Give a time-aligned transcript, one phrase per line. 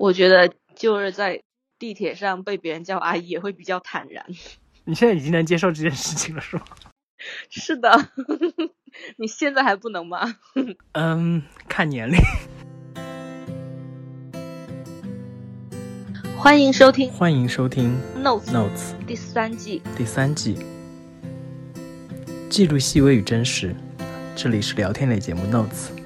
[0.00, 1.42] 我觉得就是在
[1.78, 4.24] 地铁上被别人叫阿姨也会比较坦然。
[4.86, 6.64] 你现在已经能接受这件事情了，是吗？
[7.50, 8.08] 是的，
[9.20, 10.36] 你现在还不能吗？
[10.92, 12.16] 嗯，看年龄。
[16.34, 19.82] 欢迎收听欢迎收听《Notes》Notes 第三季。
[19.98, 20.56] 第三季，
[22.48, 23.76] 记录细微与真实。
[24.34, 25.99] 这里是聊天类节目 Notes。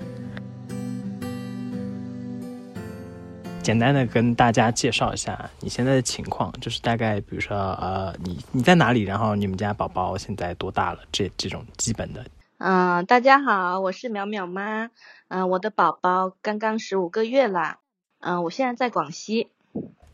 [3.64, 12.22] 简单的跟大家介绍一下你现在的情况，就是大概比如说呃，你你在哪里，然后你们家宝宝现在多大了，这这种基本的。
[12.58, 14.90] 嗯、大家好，我是淼淼妈。
[15.28, 17.78] 嗯、我的宝宝刚刚十五个月啦。
[18.20, 19.48] 嗯、我现在在广西。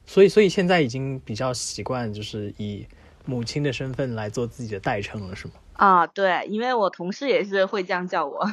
[0.06, 2.86] 所以，所以现在已经比较习惯，就是以
[3.24, 5.54] 母亲的身份来做自己的代称了，是吗？
[5.72, 8.48] 啊，对，因为我同事也是会这样叫我。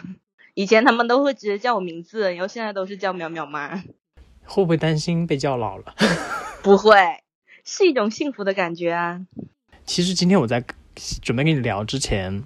[0.56, 3.84] 以前他们都会直接叫我名字，然后现在都是叫淼淼妈。
[4.48, 5.94] 会不会担心被叫老了？
[6.64, 6.96] 不会，
[7.64, 9.22] 是一种幸福的感觉啊。
[9.86, 10.64] 其实今天我在
[11.22, 12.44] 准备跟你聊之前，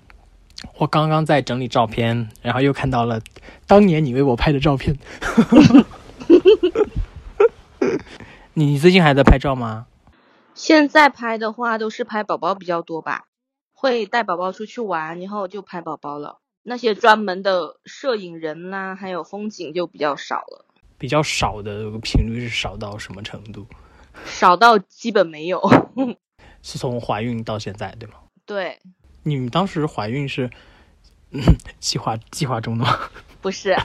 [0.77, 3.21] 我刚刚在整理照片，然后又看到了
[3.67, 4.97] 当年你为我拍的照片。
[8.53, 9.87] 你最近还在拍照吗？
[10.53, 13.27] 现在拍的话都是拍宝宝比较多吧，
[13.73, 16.39] 会带宝宝出去玩，然后就拍宝宝了。
[16.63, 20.65] 那些专门的摄影人呐、还有风景就比较少了，
[21.01, 23.65] 比较少的频率是少到什么程度？
[24.23, 25.59] 少到基本没有。
[26.61, 28.17] 是从怀孕到现在，对吗？
[28.45, 28.77] 对，
[29.23, 30.51] 你们当时怀孕是
[31.31, 31.41] 嗯
[31.79, 32.99] 计划计划中的吗
[33.41, 33.75] 不是，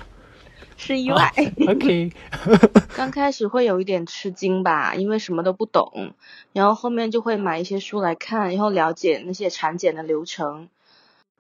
[0.76, 1.32] 是意外。
[1.66, 2.12] ？OK，
[2.94, 6.12] 刚开始会有一点吃惊吧，因为什么都不懂，
[6.52, 10.68] 然后后面就会买一些书来看，然后了解那些产检的流程，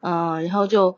[0.00, 0.96] 嗯、然后就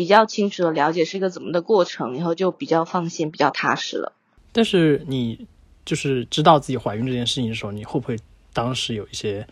[0.00, 4.14] 比较清楚的了解是一个怎么的过程，然后就比较放心，比较踏实了。
[4.50, 5.46] 但是你
[5.84, 8.18] 就是知道自己怀孕这件事情的时候，你会不会
[8.54, 9.46] 当时有一些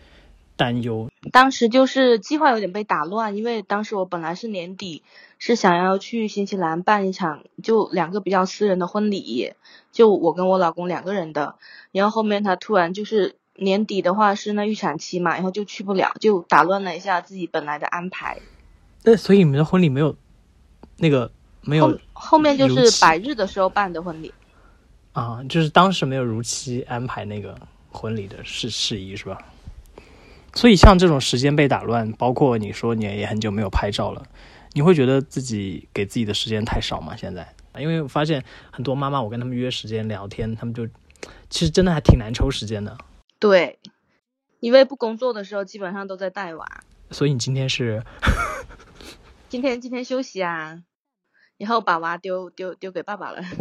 [0.57, 1.11] 担忧？
[1.31, 5.03] 当时就是计划有点被打乱，因为当时我本来是年底
[5.39, 9.53] 是想要去新西兰办一场就两个比较私人的婚礼，
[9.93, 11.57] 就我跟我老公两个人的，
[11.93, 18.39] 然后后面他突然就是年底的话是那预产期嘛，然后就去不了，就打乱了一下自己本来的安排。
[19.05, 20.17] 那所以你们的婚礼没有
[20.99, 21.31] 那个
[21.63, 24.33] 没有后面就是百日的时候办的婚礼，
[25.13, 27.59] 啊，就是当时没有如期安排那个
[27.91, 29.39] 婚礼的事事宜是吧？
[30.55, 34.27] 所以像这种时间被打乱，包括你说你也很久没有拍照了，
[34.73, 37.15] 你会觉得自己给自己的时间太少吗？
[37.17, 38.43] 现在，因为我发现
[38.73, 40.89] 很多妈妈，我跟他们约时间聊天，他们就
[41.51, 42.97] 其实真的还挺难抽时间的。
[43.39, 43.79] 对，
[44.59, 46.67] 因为不工作的时候基本上都在带娃。
[47.11, 48.03] 所以你今天是
[49.49, 50.83] 今天今天休息啊，
[51.59, 53.43] 然后把娃丢丢丢给爸爸了。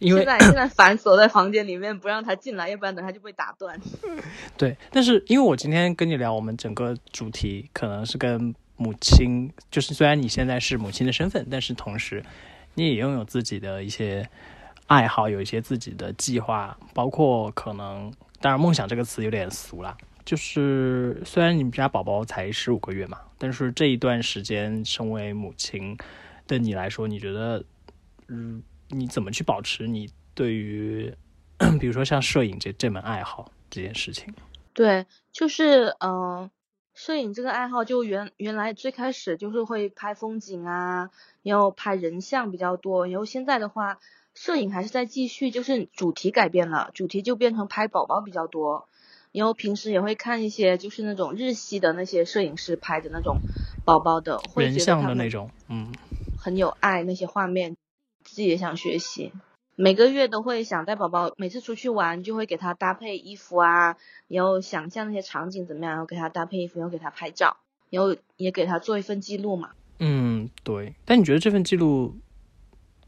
[0.00, 3.80] 因为现在现在反锁在房间里面，不让他进来，要不然等下就被打断。
[4.58, 12.24] 对，但是因为我今天跟你聊，我们整个主题可能是跟母亲，就是虽然你现在是母亲的身份，但是同时
[12.74, 14.28] 你也拥有自己的一些
[14.86, 19.96] 爱好，有一些自己的计划，包括可能，当然“梦想”这个词有点俗啦。
[20.24, 25.96] 就是虽然你们家宝宝才十五个月嘛，但是这一段时间身为母亲
[26.46, 27.62] 的你来说，你觉得，
[28.28, 31.14] 嗯，你怎么去保持你对于，
[31.78, 34.34] 比如说像摄影这这门爱好这件事情？
[34.72, 36.50] 对，就是嗯、
[36.94, 41.10] 摄影这个爱好，就原原来最开始就是会拍风景啊，
[41.42, 43.98] 然后拍人像比较多，然后现在的话，
[44.34, 48.88] 摄影还是在继续，就是主题改变了，主题就变成拍宝宝比较多。
[49.34, 53.40] 然后平时也会看一些就是那种日系的那些摄影师拍的那种
[53.84, 55.92] 宝宝的，会人像的那种，嗯，
[56.38, 57.76] 很有爱，那些画面
[58.22, 59.32] 自己也想学习。
[59.74, 63.96] 每个月都会想带宝宝，每次出去玩就会给他搭配衣服啊，
[64.28, 67.56] 然后想象那些场景怎么样，然后给他搭配衣服，然后给他拍照，
[67.90, 70.94] 然后也给他做一份记录嘛，嗯，对。
[71.04, 72.16] 但你觉得这份记录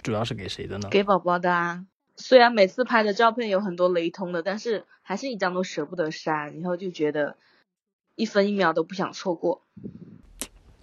[0.03, 0.89] 主要是给谁的呢？
[0.91, 1.87] 给宝宝的啊。
[2.17, 7.37] 虽然每次拍的照片有很多雷同的，但是还是一张都舍不得删，然后就觉得
[8.15, 9.63] 一分一秒都不想错过。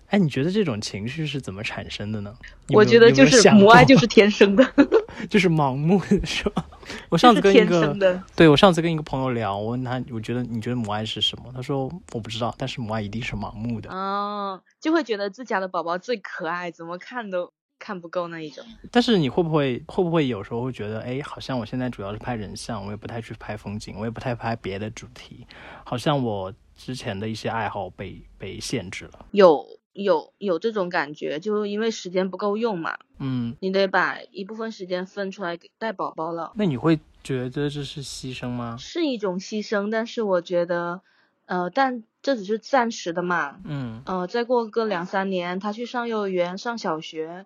[0.07, 2.35] 哎，你觉得这种情绪是怎么产生的呢？
[2.69, 4.63] 我觉得就是母爱就是天生的，
[5.27, 6.63] 就是盲目的是吧？
[7.09, 8.23] 我上次天跟一个。
[8.35, 11.51] 对我上次跟一个朋友聊，我问他，我觉得你觉得母爱是什么？
[11.55, 13.89] 他说我不知道，但是母爱一定是盲目的。
[13.89, 17.51] 哦，就会觉得自家的宝宝最可爱，怎么看都
[17.83, 18.63] 看不够那一种。
[18.89, 25.45] 但是你会不会会不会有时候会觉得，哎，好像我现在主要是拍人像，我也不太去拍风景，我也不太拍别的主题，
[25.83, 29.25] 好像我之前的一些爱好被被限制了。
[29.31, 38.77] 有有有这种感觉，就因为时间不够用嘛，嗯，你得把一部分时间分出来给带宝宝了，那你会觉得这是牺牲吗？
[38.79, 41.01] 是一种牺牲，但是我觉得，
[41.45, 47.45] 呃，但这只是暂时的嘛，嗯呃，再过个两三年，他去上幼儿园、上小学，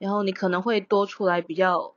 [0.00, 1.94] 然后你可能会多出来比较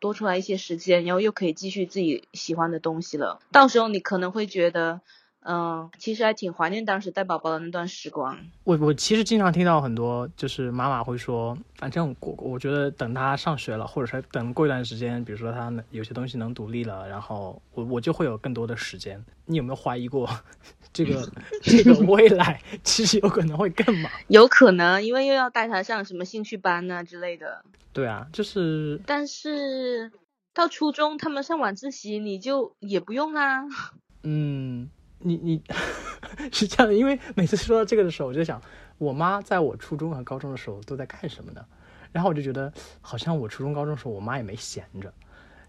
[0.00, 3.40] 多出来一些时间，然后又可以继续自己喜欢的东西了。
[3.50, 5.00] 到时候你可能会觉得，
[5.40, 8.38] 嗯、其实还挺怀念当时带宝宝的那段时光。
[8.64, 19.24] 我我其实经常听到很多，就是妈妈会说，反正我我觉得等他上学了，或者是等过一段时间，比如说他能有些东西能独立了，然后我我就会有更多的时间。
[19.46, 20.28] 你有没有怀疑过
[20.92, 21.26] 这个
[21.62, 24.12] 这个未来其实有可能会更忙？
[24.26, 27.64] 有可能，因为又要带他上什么兴趣班呐、之类的。
[27.94, 30.12] 对啊，就是但是
[30.52, 33.64] 到初中他们上晚自习，你就也不用啦。
[34.24, 35.62] 嗯，你你
[36.52, 38.60] 是这样的，因为每次说到这个的时候，我就想，
[38.98, 41.64] 我妈在我初中和高中的时候都在干什么呢？
[42.12, 45.12] 然后我就觉得，好像我初中、高中的时候，我妈也没闲着，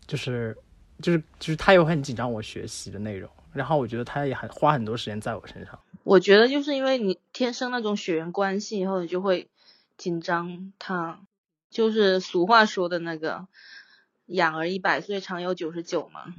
[0.08, 0.56] 就是
[1.02, 5.80] 就是就是她有很紧张我学习的内容，然后我觉得她也很花很多时间在我身上。
[6.04, 9.50] 我觉得就是因为你天生那种血缘关系，以后你就会
[9.98, 11.20] 紧张他，
[11.70, 13.48] 就是俗话说的那个
[14.26, 16.34] “养儿一百岁，常有九十九”嘛。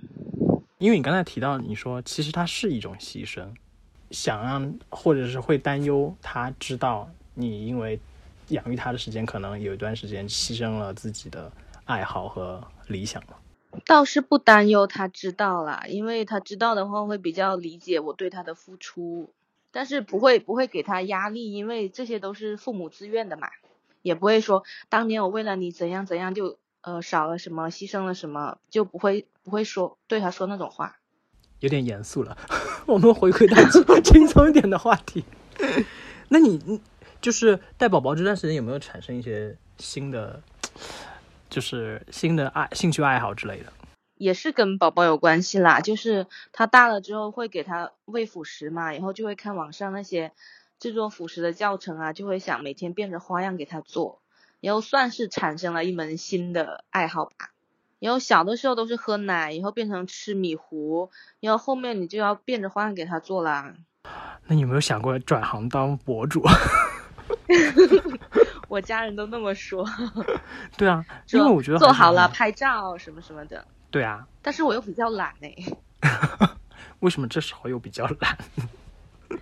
[0.81, 3.47] 因为你刚才提到，你说其实它是一种牺牲，
[4.11, 8.01] 想让或者是会担忧他知道你因为
[8.49, 11.53] 养育他的时间，可能有一段时间牺牲了自己的
[11.85, 13.35] 爱好和理想嘛。
[13.85, 19.29] 倒是不担忧他知道啦，因为他知道的话会比较理解我对他的付出，
[19.71, 23.51] 但是不会不会给他压力，因为这些都是父母自愿的嘛，
[24.01, 30.97] 也不会说当年我为了你怎样怎样就呃少了什么牺牲了什么，就不会不会说对他说那种话。
[31.61, 32.37] 有点严肃了，
[32.87, 35.25] 我们回归到轻 轻松一点的话题。
[36.29, 36.81] 那你嗯
[37.21, 40.43] 就是带宝宝这段时间有没有产生一些新的，
[41.51, 43.73] 就是新的爱兴趣爱好之类的？
[44.15, 50.33] 也是跟宝宝有关系啦，就是他大了之后会给他喂辅食嘛，然后就会看网上那些
[50.79, 54.23] 制作辅食的教程啊，就会想每天变着花样给他做，
[54.61, 57.51] 然后算是产生了一门新的爱好吧。
[57.99, 61.11] 然后小的时候都是喝奶，以后变成吃米糊，
[61.41, 63.75] 然后后面你就要变着花样给他做啦。
[64.47, 66.43] 那你有没有想过转行当博主？
[68.69, 69.87] 我家人都那么说，
[70.79, 75.55] 对啊，因为我觉得做好了拍照什么什么的，对啊，但是我又比较懒哎、
[77.01, 78.39] 为什么这时候又比较懒？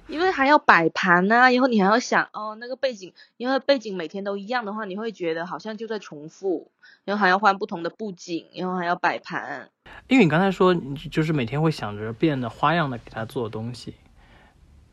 [0.09, 6.71] 因为还要摆盘呐、然后你还要想哦那个背景，因为背景每天都一样的话，你会觉得好像就在重复，
[7.05, 9.71] 然后还要换不同的布景，然后还要摆盘。
[10.09, 13.95] 因为你刚才说，你就是每天会想着变着花样的给他做东西，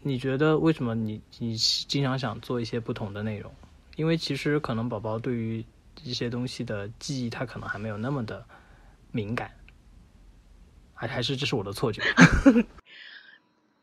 [0.01, 3.50] 你觉得为什么你你经常想做一些不同的内容？
[3.95, 5.63] 因为其实可能宝宝对于
[6.03, 8.45] 一些东西的记忆，他可能还没有那么的
[9.12, 9.51] 敏感，
[10.94, 12.01] 还还是这是我的错觉？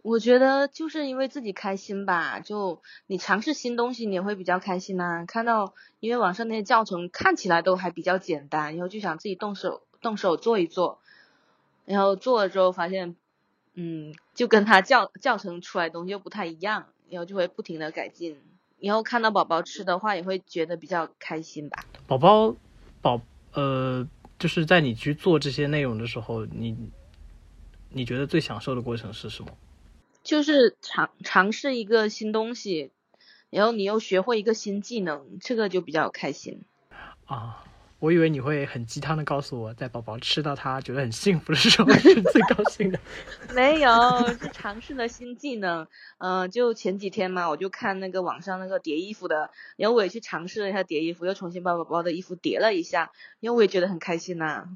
[0.03, 10.99] 我觉得就是因为自己开心吧，就你尝试新东西，你也会比较开心呐、看到因为网上那些教程看起来都还比较简单，然后就想自己动手动手做一做，
[11.87, 13.15] 然后做了之后发现，
[13.75, 18.37] 嗯，就跟他教教程出来的东西又不太一样，然后就会不停的改进，
[18.81, 21.85] 然后看到宝宝吃的话，也会觉得比较开心吧。
[22.09, 22.57] 宝宝
[23.01, 23.21] 宝
[23.53, 24.05] 呃，
[24.37, 26.77] 就是在你去做这些内容的时候，你
[27.91, 29.49] 你觉得最享受的过程是什么？
[30.23, 32.91] 就是尝尝试一个新东西，
[33.51, 36.63] 然后你又学会一个新技能，这个就比较开心。
[37.27, 37.65] 啊，
[37.99, 42.99] 我以为你会很鸡汤的告诉我，在宝宝吃到它觉得很幸福的时候是最高兴的。
[43.55, 43.91] 没有，
[44.41, 45.87] 是尝试了新技能。
[46.19, 54.69] 嗯、就前几天嘛，我就看那个网上那个叠衣服的，然后我也去尝试了一下叠衣服，又重新把宝宝的衣服叠了一下，因为我也觉得很开心呐、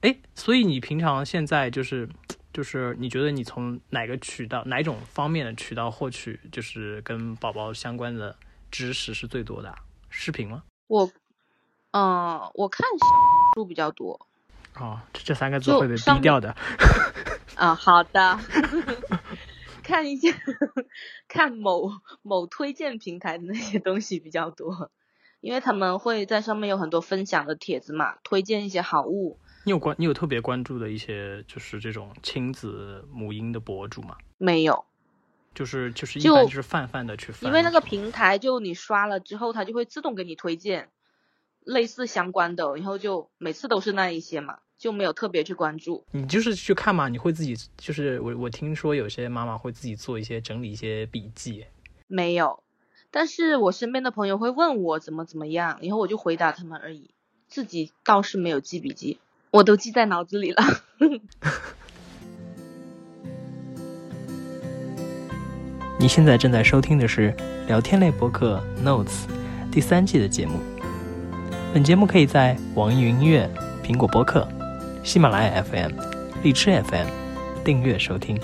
[0.00, 2.08] 哎，所以你平常现在就是
[2.52, 8.36] 就是你觉得你从哪个渠道哪种方面的渠道获取就是跟宝宝相关的
[8.70, 9.76] 知识是最多的啊？
[10.10, 10.62] 视频吗？
[10.86, 11.10] 我，
[11.92, 13.06] 嗯、我看小
[13.54, 14.26] 书比较多。
[14.74, 16.54] 哦，这这三个字会被上逼掉的。
[17.54, 18.38] 啊，好的。
[19.82, 20.32] 看一些
[21.28, 21.90] 看某
[22.22, 24.90] 某推荐平台的那些东西比较多，
[25.40, 29.38] 因为他们会在上面有很多分享的帖子嘛，推荐一些好物。
[29.64, 34.16] 你有关你有特别关注的一些就是这种亲子母婴的博主吗？
[34.38, 34.84] 没有，
[35.54, 40.88] 就是就是一就般就是泛泛的去翻，因为那个平台就你刷了之后，它就会自动给你推荐
[41.64, 46.04] 类似相关的，然后就每次都是那一些嘛，就没有特别去关注。
[46.10, 51.66] 你就是去看嘛，你会自己就是我我听说有些妈妈会自己做一些整理一些笔记，
[52.08, 52.64] 没有，
[53.12, 57.10] 但是我身边的朋友会问我怎么怎么样，然后我就回答他们而已，
[57.46, 59.20] 自己倒是没有记笔记，
[59.52, 60.62] 我都记在脑子里了。
[66.00, 69.04] 你现在正在收听的是聊天类播客《Notes》
[69.70, 70.54] 第三季的节目。
[71.74, 73.46] 本节目可以在网易云音乐、
[73.84, 74.48] 苹果播客、
[75.04, 75.92] 喜马拉雅 FM、
[76.42, 77.08] 荔枝 FM
[77.62, 78.40] 订阅收听。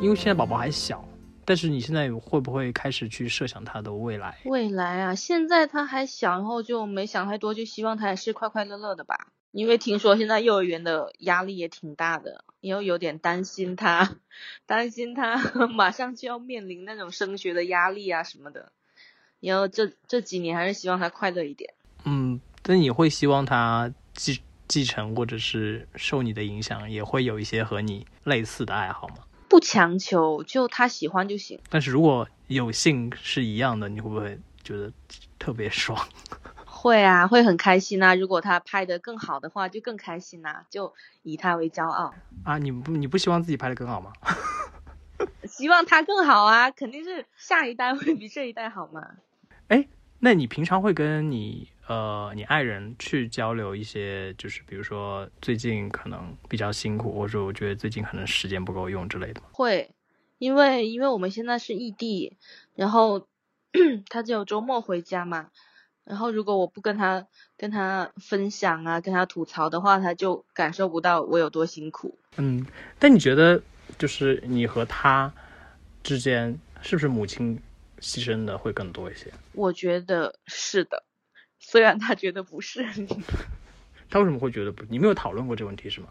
[0.00, 1.03] 因为现在宝宝还小，
[1.44, 4.38] 但是你现在会不会开始去设想他的未来？
[4.44, 9.28] 未来啊，现在他还小，然后就没想太多，就希望他还是快快乐乐的吧。
[9.50, 14.16] 因为听说现在幼儿园的压力也挺大的，又有点担心他，
[14.66, 15.36] 担心他
[15.70, 18.72] 马上就要面临那种升学的压力啊什么的。
[19.38, 21.72] 然后这这几年还是希望他快乐一点。
[22.04, 29.16] 嗯，那你会希望他继继承或者是受你的影响，也会有一些和你类似的爱好吗？
[29.54, 31.60] 不强求，就他喜欢就行。
[31.70, 34.92] 但是如果有幸是一样的，你会不会觉得
[35.38, 35.96] 特别爽？
[36.66, 38.16] 会啊，会很开心啊！
[38.16, 40.92] 如果他拍的更好的话，就更开心啊，就
[41.22, 42.58] 以他为骄傲啊！
[42.58, 44.12] 你不你不希望自己拍的更好吗？
[45.46, 49.08] 希望他更好啊，肯定是下一代会比这一代好嘛。
[49.68, 49.86] 哎，
[50.18, 59.48] 那你平常会跟你呃你爱人去交流一些，就是比如说最近可能比较辛苦，或者我觉得最近可能时间不够用之类的吗？
[59.52, 59.94] 会，
[60.38, 62.36] 因为因为我们现在是异地，
[62.74, 63.28] 然后
[64.08, 65.50] 他只有周末回家嘛。
[66.04, 67.26] 然后，如果我不跟他
[67.56, 72.18] 跟他分享啊，跟他吐槽的话，他就感受不到我有多辛苦。
[72.36, 72.66] 嗯，
[72.98, 73.62] 但你觉得，
[73.96, 75.32] 就是你和他
[76.02, 77.58] 之间，是不是母亲
[78.00, 79.32] 牺牲的会更多一些？
[79.52, 81.04] 我觉得是的，
[81.66, 82.84] 虽然他觉得不是。
[84.10, 84.84] 他为什么会觉得不？
[84.88, 86.08] 你没有讨论过这个问题是吗？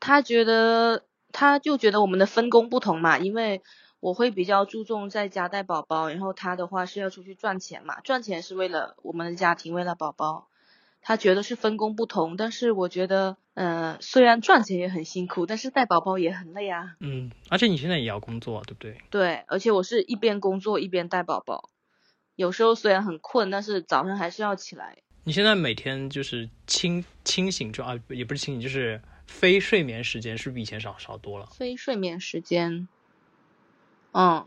[0.00, 3.62] 他觉得，他就觉得我们的分工不同嘛，因为。
[3.98, 10.46] 我会比较注重在家带宝宝，然后他的话是要出去赚钱嘛，赚钱是为了我们的家庭，为了宝宝。
[11.00, 16.94] 他觉得是分工不同，但是我觉得，嗯，虽然赚钱也很辛苦，但是带宝宝也很累啊。
[17.00, 19.00] 嗯，而且你现在也要工作，对不对？
[19.10, 21.70] 对，而且我是一边工作一边带宝宝，
[22.36, 24.98] 有时候虽然很困，但是早上还是要起来。
[25.24, 31.46] 你现在每天就是清清醒状啊，也不是清醒，就是非睡眠时间是比以前少少多了。
[31.46, 32.86] 非睡眠时间。
[34.12, 34.46] 嗯，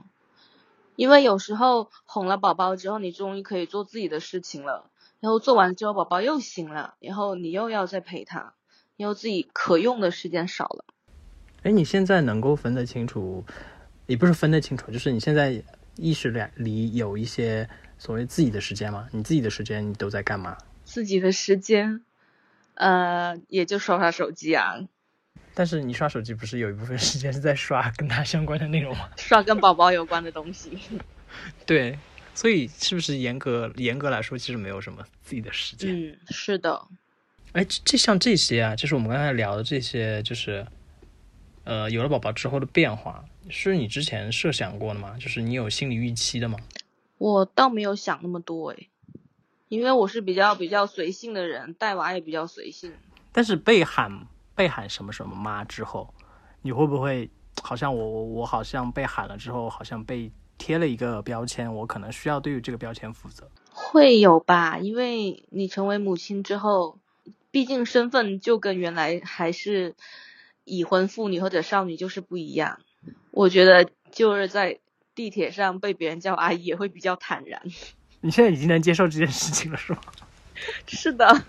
[0.96, 4.90] 因为有时候哄了宝宝之后，你终于可以做自己的事情了。
[5.20, 8.54] 然后做完之后，宝宝又醒了，然后你又要再陪他，
[8.96, 10.86] 然后自己可用的时间少了。
[11.64, 13.44] 哎，你现在能够分得清楚，
[14.08, 15.62] 也不是分得清楚，就是你现在
[16.00, 19.08] 意识里有一些所谓自己的时间吗？
[19.12, 20.58] 你自己的时间你都在干嘛？
[20.84, 22.02] 自己的时间，
[22.76, 24.80] 呃，也就刷刷手机啊。
[25.54, 29.10] 但是你刷手机不是有一部分时间是在刷跟他相关的内容吗？
[29.18, 30.78] 刷跟宝宝有关的东西。
[31.66, 32.00] 对，
[32.34, 35.94] 所以是不是严格严格来说，其实没有什么自己的时间？
[35.94, 36.88] 嗯，是的。
[37.52, 40.66] 哎，这像这些啊，就是我们刚才聊的这些，就是
[41.66, 45.16] 呃，有了宝宝之后的变化，是你之前设想过的吗？
[45.20, 46.58] 就是你有心理预期的吗？
[47.18, 48.90] 我倒没有想那么多诶，
[49.68, 52.94] 因为我是比较比较随性的人，带娃也比较随性。
[53.32, 54.28] 但是被喊。
[54.56, 56.14] 被喊什么什么妈之后，
[56.64, 57.30] 你会不会
[57.64, 63.50] 好像我我我好像被喊了之后，好像被贴了一个标签，我可能需要对于这个标签负责？
[63.72, 67.00] 会有吧，因为你成为母亲之后，
[67.52, 69.96] 毕竟身份就跟原来还是
[70.66, 72.82] 已婚妇女或者少女就是不一样。
[73.32, 74.80] 我觉得就是在
[75.16, 77.62] 地铁上被别人叫阿姨也会比较坦然。
[78.22, 80.00] 你现在已经能接受这件事情了，是吗？
[80.88, 81.44] 是的。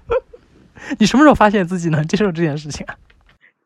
[0.98, 2.96] 你什么时候发现自己能接受这件事情啊？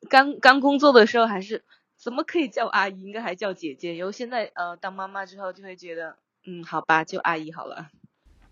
[0.09, 1.62] 刚刚工作的时候还是
[1.99, 3.95] 怎么可以叫阿姨，应该还叫姐姐。
[3.95, 7.89] 然后现在呃当妈妈之后就会觉得，嗯，好吧，就阿姨好了。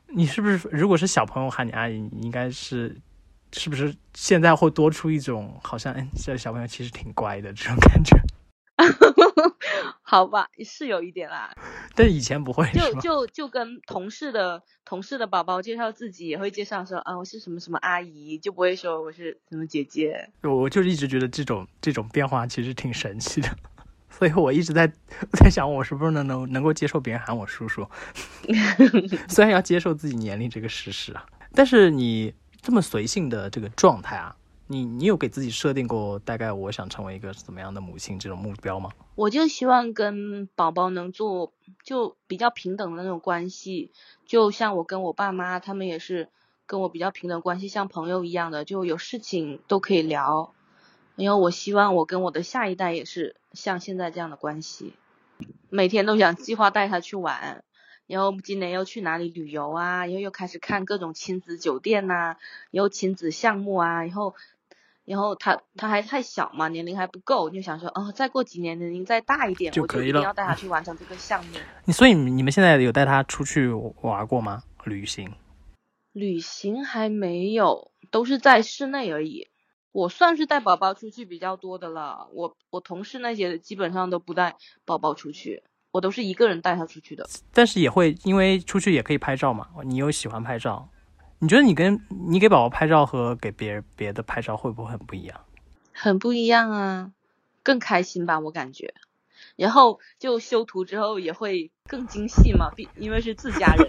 [0.09, 2.97] 你是不是如果是小朋友喊你阿姨，你应该是
[3.53, 8.17] 是不是现在会多出一种好像，哎，这小朋友其实挺乖的这种感觉？
[10.11, 11.55] 好吧，是有一点啦，
[11.95, 20.31] 但以前不会，就 就就跟同事的同事的宝宝介绍自己，也会介绍说啊，我是什么什么阿姨，就不会说我是什么姐姐。
[20.43, 23.49] 我就是一直觉得这种这种变化其实挺神奇的，
[24.09, 24.91] 所以我一直在
[25.33, 27.87] 在想，我是不是能能能够接受别人喊我叔叔，
[29.29, 34.35] 虽然要接受自己年龄这个事实啊，但是你这么随性的这个状态啊。
[34.71, 38.91] 你你有给自己设定过大概我想成为一个怎么样的母亲这种目标吗？
[39.15, 43.91] 我就希望跟宝宝能做就比较平等的那种关系，
[44.27, 46.29] 就像我跟我爸妈他们也是
[46.67, 50.53] 跟我比较平等关系，像朋友一样的，就有事情都可以聊。
[51.17, 54.93] 因为我希望我跟我的下一代也是像现在这样的关系。
[55.71, 57.65] 每天都想计划带他去玩，
[58.07, 60.05] 然后今年又去哪里旅游啊？
[60.05, 62.37] 然后又开始看各种亲子酒店呐、
[62.71, 64.35] 然后亲子项目啊，然后。
[65.09, 71.57] 然后他他还太小嘛，年龄还不够，就想说，哦，再过几年年龄再大一点，我就一定要带他去完成这个项目。
[71.87, 73.69] 你所以你们现在有带他出去
[74.03, 74.63] 玩过吗？
[74.85, 75.33] 旅行？
[76.13, 79.49] 旅行还没有，都是在室内而已。
[79.93, 82.29] 我算是带宝宝出去比较多的了。
[82.35, 87.27] 我我同事那些基本上都不带宝宝出去，我都是一个人带他出去的。
[87.53, 90.89] 但是也会因为出去也可以拍照嘛，你又喜欢拍照。
[91.41, 95.41] 你觉得你跟你给宝宝拍照和给别人别的拍照会不会很不一样？
[95.93, 97.13] 很不一样啊，
[97.63, 98.95] 更开心吧，我感觉。
[99.57, 103.87] 然后就修图之后也会更精细嘛，毕因为是自家人。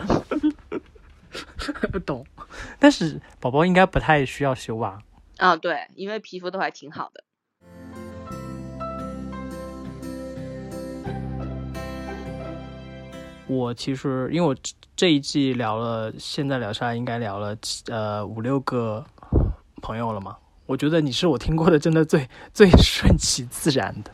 [1.91, 2.25] 不 懂，
[2.79, 4.99] 但是宝宝应该不太需要修吧？
[5.37, 7.23] 啊，对，因为皮肤都还挺好的。
[13.49, 14.55] 我其实因为我
[14.95, 19.03] 这一季聊了，现在聊下来应该聊了呃五六个
[19.81, 20.37] 朋友了嘛。
[20.67, 24.11] 我觉得你是我听过的真的最最顺其自然的。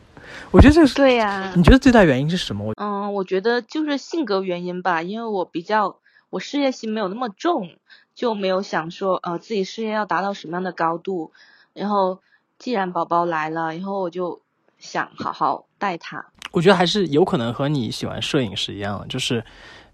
[0.50, 1.52] 我觉得这是对呀。
[1.54, 2.72] 你觉得最大原因是什么？
[2.76, 5.98] 嗯，我觉得就是性格原因吧，因为我比较
[6.30, 7.68] 我事业心没有那么重，
[8.14, 11.32] 就没有想说呃自己事业要达到什么样的高度。
[11.74, 12.22] 然后
[12.58, 14.40] 既然宝宝来了，然后我就
[14.78, 16.24] 想好好带他。
[16.56, 19.44] 我觉得还是有可能和你喜欢摄影是一样的，就是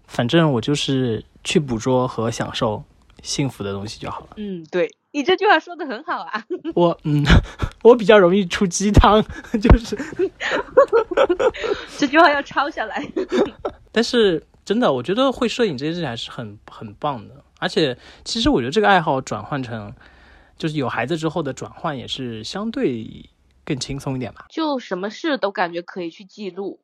[0.07, 2.81] 反正我就是去捕捉和享受
[3.21, 4.29] 幸福的东西就好了。
[4.37, 6.41] 嗯，对你这句话说的很好啊。
[6.73, 7.21] 我嗯，
[7.83, 9.21] 我比较容易出鸡汤，
[9.61, 9.97] 就是
[11.97, 13.05] 这句话要抄下来。
[13.91, 19.93] 但是真的，我觉得会摄影这件事情还是很很棒的，而且其实我觉得这个爱好转换成
[20.57, 23.29] 就是有孩子之后的转换也是相对。
[23.65, 26.81] 更轻松一点吧，就什么事都感觉可以去记录。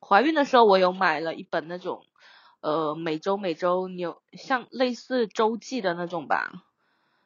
[0.00, 2.04] 怀孕的时候，我有买了一本那种，
[2.60, 6.64] 呃，每周每周你有像类似周记的那种吧，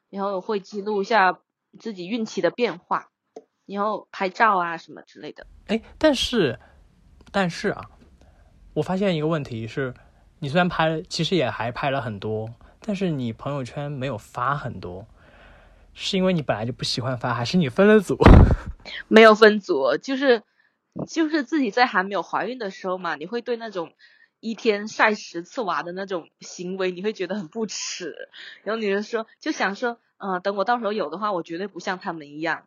[0.09, 1.39] 然后会记录一下
[1.79, 3.11] 自己孕期的变化，
[3.67, 5.47] 然后拍照啊什么之类的。
[5.67, 6.59] 哎，但是，
[7.31, 7.91] 但是啊，
[8.75, 9.95] 我发现一个问题是，
[10.39, 12.49] 你虽然拍，其实也还拍了很多，
[12.81, 15.07] 但是你朋友圈没有发很多。
[16.03, 18.17] 是因为你本来就不喜欢发，还是你分了组？
[19.07, 20.43] 没有分组，就是
[21.07, 23.93] 就是自己在还没有怀孕的时候嘛，你会对那种
[24.41, 28.31] 一天晒十次娃的那种行为，你会觉得很不耻。
[28.63, 32.67] 然后你就说，就想说，嗯，等我到时候有的话，我绝对不像他们一样。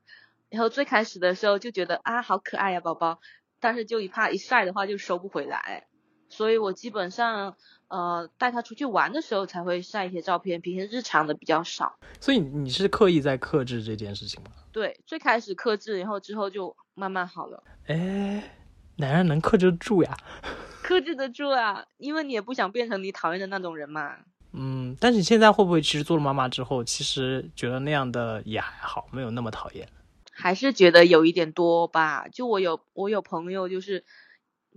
[0.51, 3.19] 然后最开始的时候就觉得啊，好可爱呀，宝宝，
[3.59, 5.87] 但是就一怕一晒的话就收不回来，
[6.33, 7.55] 所以我基本上。
[7.89, 11.95] 呃，带他出去玩的时候才会晒一些照片，平时日常的比较少。
[12.19, 14.49] 所以你是刻意在克制这件事情吗？
[14.71, 17.63] 对，最开始克制，然后之后就慢慢好了。
[17.85, 18.51] 哎，
[18.95, 20.17] 男人能克制住呀？
[20.81, 24.15] 克制得住啊，因为你也不想变成你讨厌的那种人嘛。
[24.53, 29.87] 嗯，但是你现在会不会其实做了妈妈之后，其实觉得那样的也还好，没有那么讨厌？
[30.31, 32.27] 还是觉得有一点多吧。
[32.29, 34.03] 就我有我有朋友就是。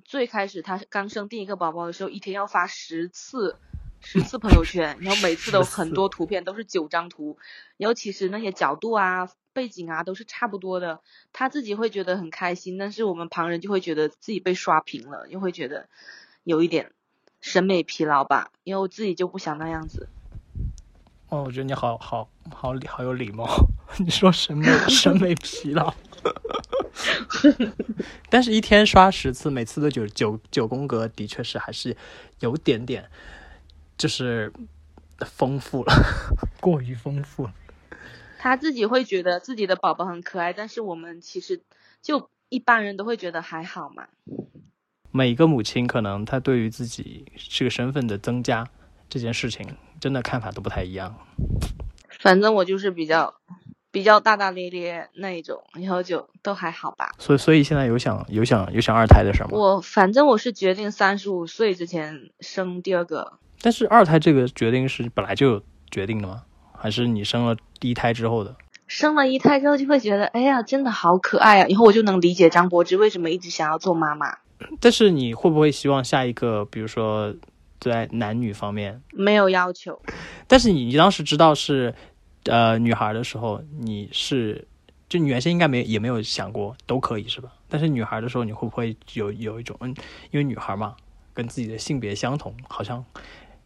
[0.04, 3.56] 最开始他刚生第一个宝宝的时候，一天要发十次，
[4.00, 7.38] 十次朋友圈，然后每次都很多图片，都是九张图，
[7.76, 11.00] 然后其实那些角度啊、背景啊都是差不多的，
[11.32, 15.88] 他自己会觉得很开心，但是我们旁人就会觉得自己被刷屏了，又会觉得
[16.44, 16.92] 有一点
[17.40, 20.08] 审美疲劳吧，因为我自己就不想那样子。
[21.28, 23.48] 哦，我觉得你好好好好有礼貌，
[23.98, 25.92] 你说审美审美疲劳。
[28.30, 31.96] 但是，一天刷十次，每次都九九九宫格，的确是还是
[32.40, 33.10] 有点点，
[33.98, 34.52] 就是
[35.20, 35.92] 丰富了，
[36.60, 37.52] 过于丰富了。
[38.38, 41.60] 他自己会觉得自己的宝宝很可爱，但是我们其实
[42.00, 44.06] 就一般人都会觉得还好嘛。
[45.10, 48.66] 每个母亲可能她对于自己这个身份的增加
[49.08, 49.66] 这件事情，
[50.00, 51.14] 真的看法都不太一样。
[52.20, 53.34] 反正我就是比较。
[53.96, 57.14] 比较大大咧咧那一种，然后就都还好吧。
[57.18, 59.48] 所以，所以现在有想有想有想二胎的事吗？
[59.52, 63.38] 我反正我是决定三十五岁之前生第二个。
[63.62, 66.42] 但是二胎这个决定是本来就有决定的吗？
[66.76, 68.54] 还是你生了第一胎之后的？
[68.86, 71.66] 生了一胎之后就会觉得，哎呀，真的好可爱啊！
[71.66, 74.36] 以后我就能理解张柏芝为什么一直想要做妈妈。
[74.78, 77.34] 但是你会不会希望下一个，比如说
[77.80, 79.00] 在男女方面？
[79.14, 79.98] 没有要求。
[80.46, 81.94] 但是你你当时知道是。
[82.46, 84.66] 呃，女孩的时候你是，
[85.08, 87.52] 就你原先应该没也没有想过都可以是吧？
[87.68, 89.94] 但是女孩的时候你会不会有有一种嗯，
[90.30, 90.96] 因为女孩嘛，
[91.34, 93.04] 跟自己的性别相同，好像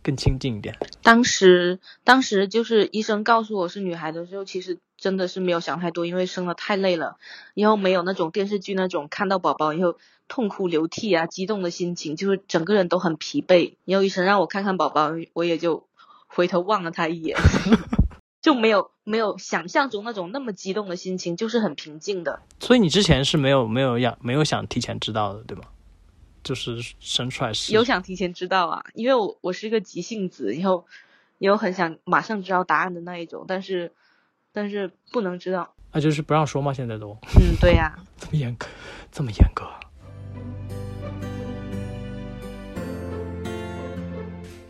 [0.03, 0.75] 更亲近一点。
[1.03, 7.19] 当时，当时就是医生告诉我是女孩的时候，其实真的是没有想太多，因为生的太累了，
[7.55, 9.97] 然后没有那种电视剧那种看到宝宝以后
[10.29, 13.75] 痛哭流涕啊、激动的心情，就是整个人都很疲惫。
[13.85, 15.87] 然后医生让我看看宝宝，我也就
[16.27, 17.37] 回头望了他一眼，
[18.41, 22.43] 就没有没有想象中那种那么激动的心情，就是很平静的。
[22.61, 25.65] 所以你之前是没有没有要没有想提前知道的，对吗？
[26.43, 30.87] 就是生出来是有想提前知道啊，因为我我是一个急性子，以后
[31.37, 33.93] 有很想马上知道答案的那一种，但是
[34.53, 35.75] 但是不能知道。
[35.91, 37.11] 啊，就是不让说吗，现在都。
[37.39, 38.67] 嗯，对呀、这么严格，
[39.13, 39.69] 这么严格。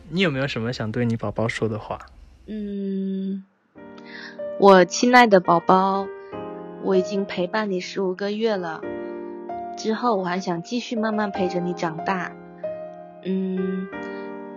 [0.09, 1.96] 你有没有什么想对你宝宝说的话？
[2.46, 3.44] 嗯，
[4.61, 6.07] 我亲爱的宝宝，
[6.83, 8.83] 我已经陪伴你十五个月了，
[9.79, 12.31] 之后我还想继续慢慢陪着你长大。
[13.25, 13.88] 嗯，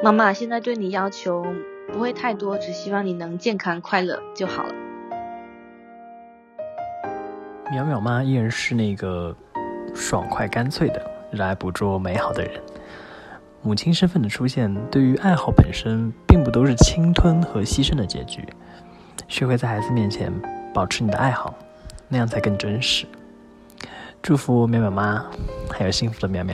[0.04, 1.46] 妈妈现在对你要求
[1.94, 4.76] 不会太多，只希望你能健康快乐就好了。
[7.72, 9.34] 淼淼妈依然是那个
[9.96, 12.62] 爽快干脆的、热爱捕捉美好的人。
[13.62, 18.46] 母亲身份的出现，对于爱好本身，并不都是侵吞和牺牲的结局。
[19.34, 20.32] 学会在孩子面前
[20.76, 21.58] 保持你的爱好，
[22.08, 23.08] 那样才更真实。
[24.22, 25.26] 祝福淼淼妈，
[25.72, 26.54] 还有幸福的淼淼，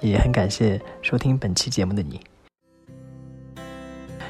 [0.00, 2.20] 也很感谢收听本期节目的你。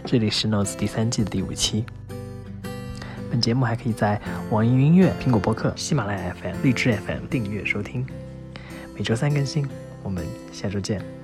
[0.02, 1.84] 这里是 Notes 第三季的第五期。
[3.30, 8.06] 本节目还可以在网易云音乐、苹果播客、喜马拉雅 FM、荔枝 FM 订阅收听，
[8.96, 9.68] 每周三更新。
[10.02, 11.17] 我们下周见。